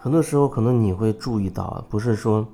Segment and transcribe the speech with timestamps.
[0.00, 2.46] 很多时候可能你会注意到，不是说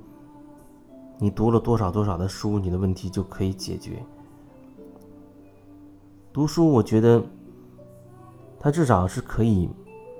[1.19, 4.03] 你读了多少多少的书，你的问题就可以解决。
[6.33, 7.23] 读书，我觉得
[8.59, 9.69] 它至少是可以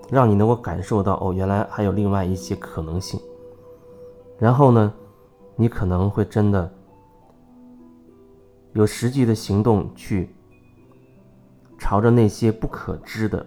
[0.10, 3.20] 让你能够感受到，哦，原来还有另外一些可能性。
[4.38, 4.94] 然后呢，
[5.56, 6.72] 你可能会真的
[8.74, 10.30] 有实际的行动去
[11.80, 13.44] 朝着那些不可知的、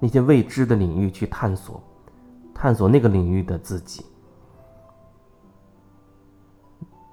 [0.00, 1.80] 那些未知的领域去探索。
[2.60, 4.04] 探索那个领域的自己，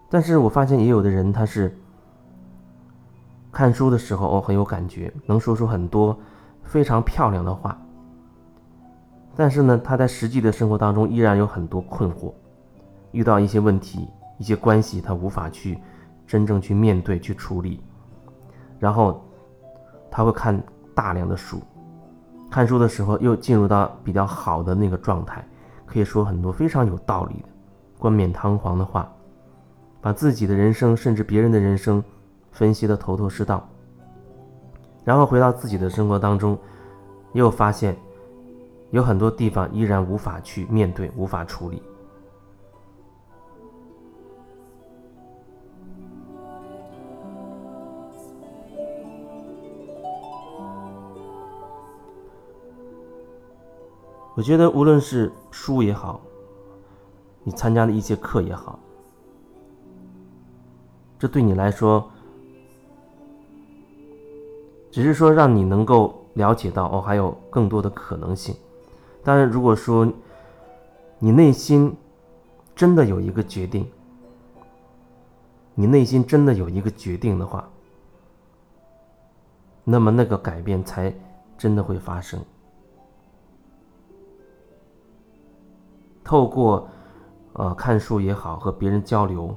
[0.10, 1.73] 但是我发现也有的人他是
[3.50, 6.20] 看书的时候哦很有感觉，能说出很多
[6.64, 7.80] 非常漂亮的话，
[9.38, 12.34] 但是呢他在实际的生活当中依然有很多困惑，
[13.14, 14.06] 遇到一些问题、
[14.38, 15.80] 一些关系他无法去
[16.28, 17.82] 真正去面对、去处理，
[18.80, 19.23] 然后
[20.12, 20.62] 他会看
[20.94, 21.61] 大量的书。
[22.50, 25.45] 看书的时候，又进入到比较好的那个状态，
[25.86, 27.50] 可以说很多非常有道理的、
[28.00, 29.12] 冠冕堂皇的话，
[30.02, 32.04] 把自己的人生甚至别人的人生
[32.52, 33.67] 分析的头头是道。
[35.04, 36.58] 然后回到自己的生活当中，
[37.34, 37.95] 又发现
[38.92, 41.82] 有很多地方依然无法去面对、无法处理。
[54.38, 56.21] 我觉得无论是书也好，
[57.43, 58.77] 你参加的一些课也好，
[61.17, 62.07] 这对你来说，
[64.91, 68.55] 只是说让你能够了解到哦，还有更多的可能性。
[69.23, 70.08] 当然，如果说
[71.17, 71.97] 你内心
[72.75, 73.89] 真的有一个决定，
[75.73, 77.67] 你内心真的有一个决定的话，
[79.83, 81.11] 那么那个改变才
[81.58, 82.39] 真的会发生。
[86.27, 86.86] 透过，
[87.54, 89.55] 呃，看书也好，和别人交流，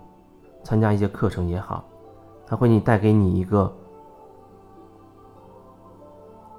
[0.62, 1.82] 参加一些课程也好，
[2.46, 3.70] 它会你带给你一个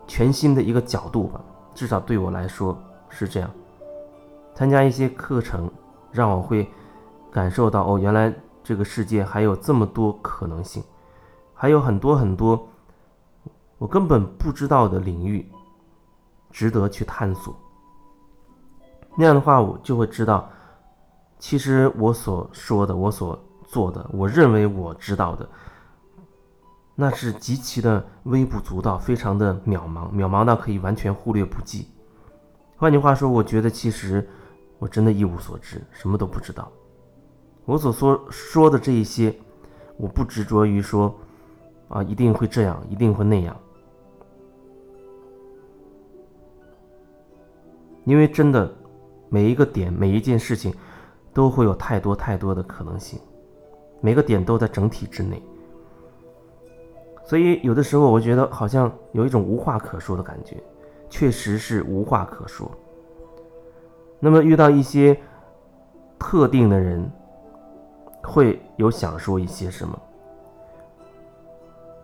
[0.06, 1.40] 全新的一个角度吧。
[1.74, 2.78] 至少对我来说
[3.08, 3.50] 是这样。
[4.54, 5.72] 参加一些课程，
[6.12, 6.70] 让我会
[7.32, 10.84] 感受到哦，原来这个世界还有这么多可能性，
[11.54, 12.68] 还有很多很多
[13.78, 15.50] 我根本不知道的领域，
[16.50, 17.56] 值得去探索。
[19.16, 20.50] 那样的话，我就会知道，
[21.38, 25.48] 其实我所说的、我所做的、我认为我知道的，
[26.96, 31.88] 那是极其的微不足道，非常的渺茫，渺茫到可以完全忽略不计。
[32.78, 34.28] 换句话说，我觉得其实
[34.80, 36.72] 我真的一无所知，什么都不知道。
[37.66, 39.38] 我所说说的这一些，
[39.98, 41.14] 我不执着于说
[41.90, 43.56] 啊，一定会这样，一定会那样，
[48.06, 48.74] 因为真的。
[49.34, 50.74] 每一个点，每一件事情，
[51.34, 53.18] 都会有太多太多的可能性，
[54.02, 55.42] 每个点都在整体之内，
[57.24, 60.62] 所以有的时候我觉得好像有一种无话可说的感觉，
[61.10, 62.70] 确实是无话可说。
[64.20, 65.18] 那么遇到一些
[66.20, 67.10] 特定的人，
[68.22, 69.98] 会有想说一些什么，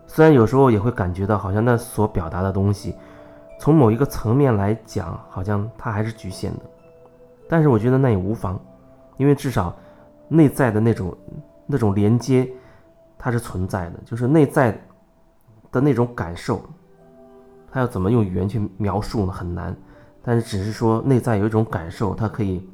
[0.06, 2.96] 虽然有时候也会感觉到好像那所表达的东西，
[3.60, 6.60] 从某一个层面来讲，好像它还是局限的。
[7.48, 8.60] 但是我觉得那也无妨，
[9.16, 9.74] 因为至少
[10.28, 11.16] 内在的那种
[11.66, 12.46] 那种连接，
[13.16, 13.98] 它是存在的。
[14.04, 14.78] 就是内在
[15.72, 16.60] 的那种感受，
[17.70, 19.32] 它要怎么用语言去描述呢？
[19.32, 19.74] 很难。
[20.22, 22.68] 但是只是说内在有一种感受，它可以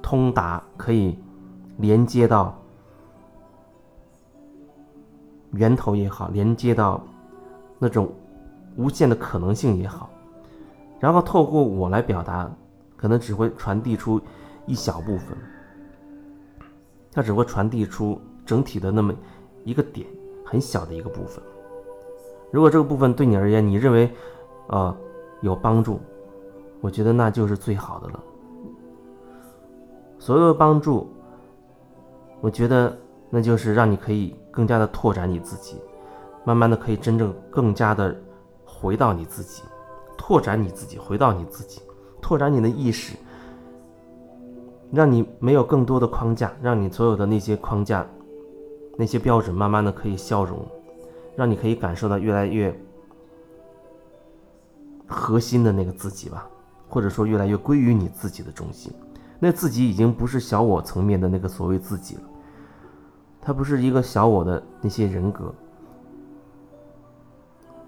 [0.00, 1.18] 通达，可以
[1.78, 2.56] 连接到
[5.52, 7.02] 源头也好，连接到
[7.80, 8.08] 那种
[8.76, 10.08] 无限的可能性也好，
[11.00, 12.48] 然后透过我来表达。
[12.96, 14.20] 可能只会传递出
[14.66, 15.36] 一小部分，
[17.12, 19.14] 它只会传递出整体的那么
[19.64, 20.06] 一个点，
[20.44, 21.42] 很小的一个部分。
[22.50, 24.10] 如果这个部分对你而言，你认为，
[24.68, 24.96] 呃，
[25.42, 26.00] 有帮助，
[26.80, 28.22] 我觉得那就是最好的了。
[30.18, 31.08] 所有的帮助，
[32.40, 32.96] 我觉得
[33.28, 35.76] 那就是让你可以更加的拓展你自己，
[36.44, 38.16] 慢慢的可以真正更加的
[38.64, 39.62] 回到你自己，
[40.16, 41.82] 拓展你自己，回到你自己。
[42.26, 43.16] 拓展你的意识，
[44.90, 48.04] 让你没有更多的框架，让你所有的那些框架、
[48.98, 50.58] 那些标准慢慢的可以消融，
[51.36, 52.76] 让你可以感受到越来越
[55.06, 56.50] 核心的那个自己吧，
[56.88, 58.92] 或者说越来越归于你自己的中心。
[59.38, 62.22] 那自己已经不是小我层面的那个所谓自己了，
[63.40, 65.54] 它不是一个小我的那些人格。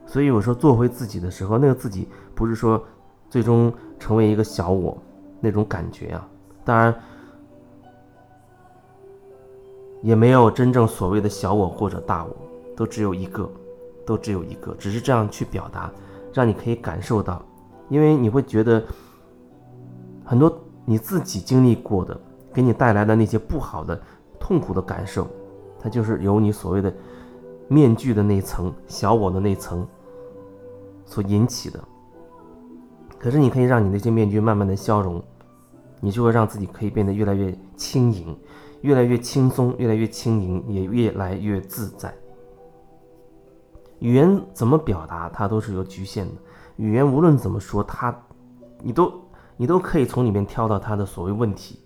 [0.07, 2.07] 所以我说做回自己的时候，那个自己
[2.37, 2.81] 不是说。
[3.29, 4.97] 最终成为一个小我
[5.41, 6.29] 那种感觉啊。
[6.65, 6.95] 当然，
[10.03, 12.37] 也没有真正所谓的小我或者大我，
[12.77, 13.51] 都只有一个，
[14.07, 15.91] 都只有一个，只是这样去表达，
[16.33, 17.43] 让你可以感受到，
[17.89, 18.83] 因为你会觉得
[20.25, 22.19] 很多你自己经历过的，
[22.53, 24.01] 给你带来的那些不好的、
[24.39, 25.27] 痛苦的感受，
[25.81, 26.93] 它就是由你所谓的
[27.67, 29.87] 面具的那层小我的那层
[31.05, 31.81] 所引起的。
[33.19, 35.23] 可是你可以让你那些面具慢慢的消融，
[36.01, 38.37] 你就会让自己可以变得越来越轻盈。
[38.83, 42.15] 越来越轻松，越来越轻盈，也越来越自在。
[43.99, 46.33] 语言怎么表达，它都是有局限的。
[46.77, 48.17] 语言无论怎么说，它，
[48.81, 49.13] 你都
[49.57, 51.81] 你都可以从里面挑到它的所谓问题。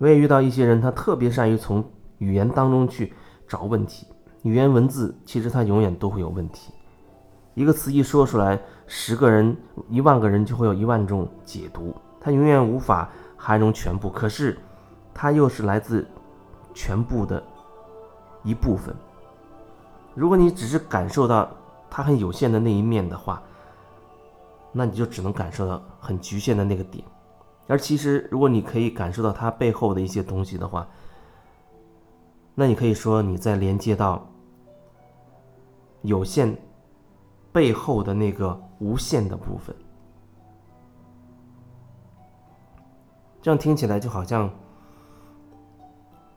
[0.00, 1.82] 我也遇到一些人，他特别善于从
[2.18, 3.14] 语言当中去
[3.48, 4.06] 找问题。
[4.42, 6.74] 语言文字其实它永远都会有问题。
[7.54, 8.60] 一个词一说出来，
[8.92, 9.56] 十个人、
[9.88, 14.10] 一万个人就会有一万种解读，它永远无法涵容全部。
[14.10, 14.58] 可是。
[15.12, 16.06] 它又是来自
[16.72, 17.42] 全部的
[18.42, 18.94] 一部分。
[20.14, 21.50] 如果你只是感受到
[21.90, 23.42] 它很有限的那一面的话，
[24.72, 27.04] 那你就只能感受到很局限的那个点。
[27.66, 30.88] 而其实，如果你可以感受到它背后的一些东西的话，
[32.54, 34.26] 那你可以说你在连接到
[36.00, 36.56] 有限
[37.52, 39.74] 背后的那个无限的部分。
[43.40, 44.50] 这样听起来就好像。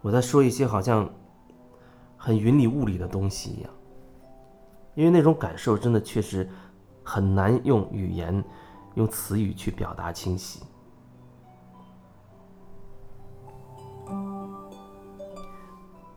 [0.02, 1.10] 我在说一些好像
[2.18, 3.72] 很云里雾里的东西一样，
[4.96, 6.46] 因为那种感受真的确实
[7.06, 8.44] 很难用语言、
[8.96, 10.62] 用词语去表达清晰。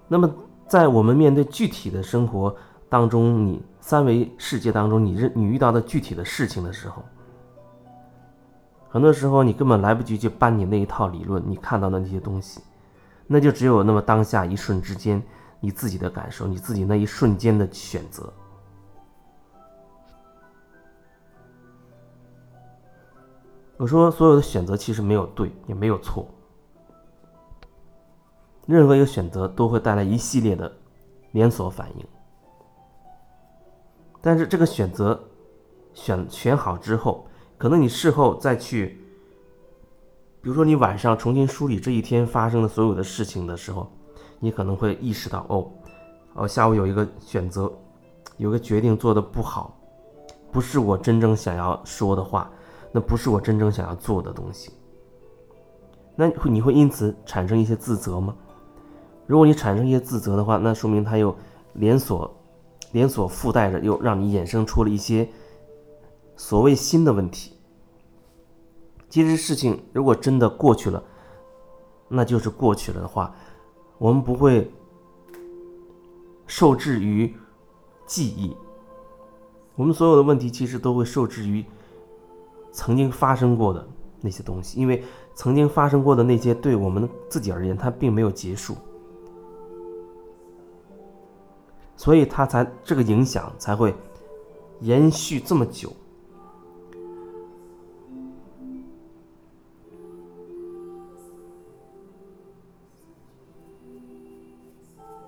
[0.08, 0.28] 那么，
[0.66, 2.56] 在我们面对具体的生活
[2.88, 7.04] 当中，你三维世界当中，你认你遇到的具体的事情的时候，
[8.88, 12.60] 很多时候你根本来不及去搬你那一套理论，你看到的那些东西。
[13.28, 15.22] 那就只有那么当下一瞬之间，
[15.60, 18.32] 你自己的感受，你自己那一瞬间的选择。
[23.76, 26.26] 我说，所有的选择其实没有对，也没有错。
[28.66, 30.76] 任何一个选择都会带来一系列的
[31.30, 32.04] 连锁反应。
[34.26, 35.22] 但是这个选择
[35.94, 38.98] 选选好之后，可能你事后再去。
[40.42, 43.88] 比如说，你晚上重新梳理这一天发生的所有的事情的时候，
[44.40, 45.70] 你可能会意识到，哦，
[46.34, 47.72] 哦，下午有一个选择，
[48.36, 49.78] 有个决定做的不好，
[50.50, 52.50] 不是我真正想要说的话，
[52.90, 54.72] 那不是我真正想要做的东西。
[56.16, 58.34] 那你会因此产生一些自责吗？
[59.24, 61.32] 如果你产生一些自责的话，那说明它又
[61.74, 62.35] 连锁、
[62.96, 65.28] 连锁附带着，又让你衍生出了一些
[66.34, 67.52] 所谓新的问题。
[69.10, 71.04] 其实事情如果真的过去了，
[72.08, 73.34] 那就是过去了的话，
[73.98, 74.72] 我们不会
[76.46, 77.36] 受制于
[78.06, 78.56] 记忆。
[79.74, 81.62] 我们所有的问题其实都会受制于
[82.72, 83.86] 曾经发生过的
[84.22, 85.04] 那些东西，因为
[85.34, 88.74] 曾经发生过的那些对我们自己而言，它并没有结束，
[91.96, 93.94] 所以它才这个影响才会
[94.80, 95.92] 延续这么久。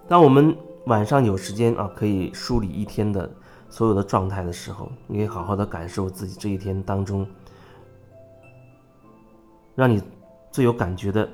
[0.06, 3.30] 当我们晚上有时间啊，可以梳理一天的
[3.68, 7.26] 所有的状态的时候，你可以好好的感受自己这一天当中，
[9.74, 10.02] 让你
[10.50, 11.28] 最有感觉的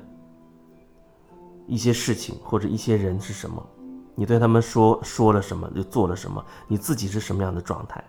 [1.69, 3.65] 一些事情或者一些人是什么？
[4.15, 6.45] 你对他们说说了什么，又做了什么？
[6.69, 8.03] 你自己是什么样的状态？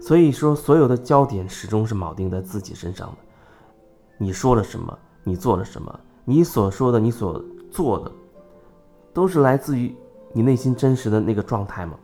[0.00, 3.16] 所以说，所有的焦点始终是铆定在自己身上的。
[4.16, 4.98] 你说了什么？
[5.24, 6.00] 你做了什么？
[6.24, 8.10] 你所说的，你所做的。
[9.12, 9.94] 都是来自于
[10.32, 11.98] 你内心真实的那个状态吗？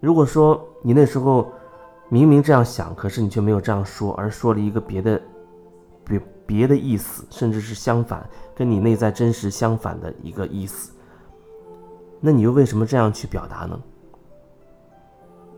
[0.00, 1.50] 如果说你那时候
[2.08, 5.20] 明明这样想，可是你却没有这样说，而说了一个别的、
[6.04, 10.90] 别别的意思，甚至是相反，跟你内在真实相反的一个意思，
[12.18, 13.78] 那你又为什么这样去表达呢？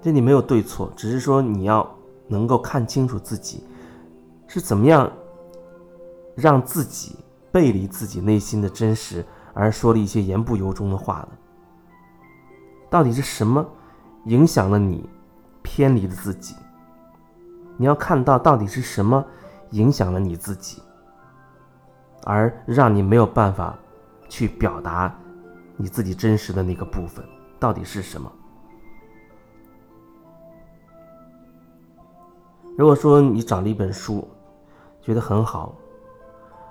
[0.02, 1.88] 这里没有对错，只是说你要
[2.26, 3.64] 能够看清楚自己
[4.48, 5.10] 是怎么样。
[6.36, 7.16] 让自己
[7.52, 11.28] 背离自己内心的真实，而说了一些言不由衷的话的，
[12.88, 13.68] 到底是什么
[14.24, 15.06] 影响了你，
[15.60, 16.54] 偏离了自己？
[17.76, 19.22] 你要看到到底是什么
[19.70, 20.82] 影响了你自己
[22.24, 23.78] 而让你没有办法
[24.28, 25.14] 去表达
[25.76, 27.24] 你自己真实的那个部分
[27.58, 28.30] 到底是什么？
[32.76, 34.26] 如果说你找了一本书
[35.02, 35.74] 觉得很好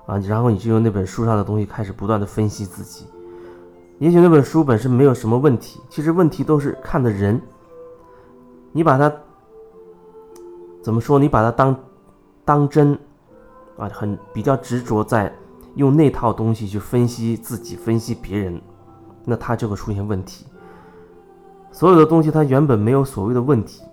[0.06, 3.06] 啊然后你就用那本书上的东西开始不断的分析自己
[3.98, 7.40] 也许那本书本身没有什么问题其实问题都是看的人
[8.72, 9.12] 你把它
[10.82, 11.78] 怎么说你把它当
[12.50, 12.98] 当真
[13.76, 15.32] 啊，很比较执着在
[15.76, 18.60] 用那套东西去分析自己、分析别人，
[19.24, 20.46] 那它就会出现问题。
[21.70, 23.84] 所有的东西它原本没有所谓的问题，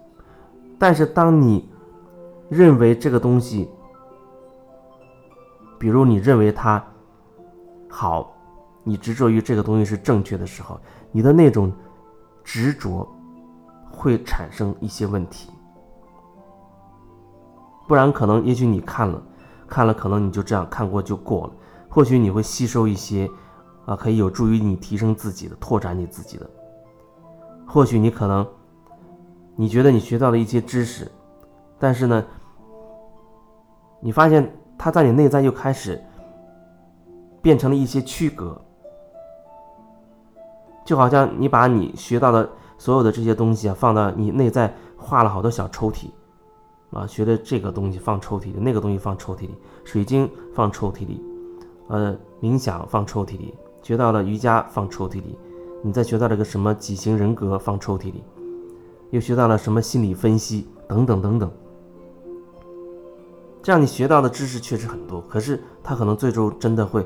[0.80, 1.70] 但是当你
[2.50, 3.70] 认为这个东西，
[5.78, 6.84] 比如你认为它
[7.88, 8.36] 好，
[8.84, 10.80] 你执着于这个东西是正确的时候，
[11.12, 11.72] 你的那种
[12.44, 13.08] 执着
[13.92, 15.52] 会产生一些问题。
[17.88, 19.22] 不然可能，也许你看了，
[19.68, 21.54] 看了可能你就这样看过就过了，
[21.88, 23.30] 或许你会吸收一些，
[23.86, 26.50] 啊，可以有助于你提升自己的、拓展你自己的。
[27.66, 28.46] 或许你可能，
[29.56, 31.10] 你觉得你学到了一些知识，
[31.80, 32.24] 但是呢，
[34.02, 36.02] 你发现它在你内在又开始
[37.42, 38.62] 变成了一些区隔，
[40.86, 46.10] 就好像你把你学到的所有的这些东西啊，放到你内在画了好多小抽屉，
[46.92, 49.52] 啊，学的这个东西放抽屉里，那个东西放抽屉里，
[49.84, 51.22] 水晶放抽屉里，
[51.88, 53.54] 呃，冥想放抽屉里，
[53.84, 55.38] 学到了瑜伽放抽屉里。
[55.84, 58.24] 你再学到了个什么几型人格放抽屉里，
[59.12, 61.52] 又学到了什么心理分析等等等等，
[63.62, 67.06] 这样你学到的知识确实很多，可是它可能最终真的会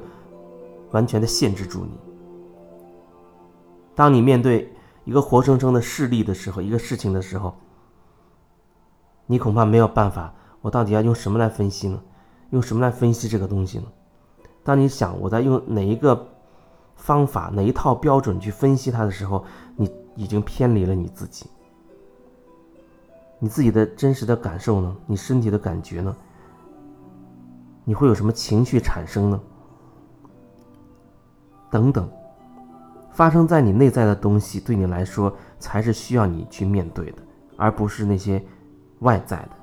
[0.92, 1.92] 完全的限制住你。
[3.94, 4.72] 当你面对
[5.04, 7.54] 一个活生生的事例的时候，一个事情的时候，
[9.32, 10.34] 你恐怕没有办法。
[10.60, 12.02] 我到底要用什么来分析呢？
[12.50, 13.86] 用什么来分析这个东西呢？
[14.62, 16.28] 当你想我在用哪一个？
[16.98, 19.44] 方法哪一套标准去分析它的时候，
[19.76, 21.48] 你已经偏离了你自己。
[23.40, 24.96] 你自己的真实的感受呢？
[25.08, 26.16] 你身体的感觉呢？
[27.86, 29.42] 你会有什么情绪产生呢？
[31.72, 32.08] 等等，
[33.12, 37.18] 发生在你内在的东西，对你来说才是需要你去面对的，
[37.58, 38.44] 而不是那些
[39.02, 39.61] 外在的。